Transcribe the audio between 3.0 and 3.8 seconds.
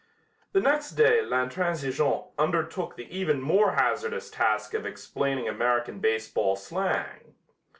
even more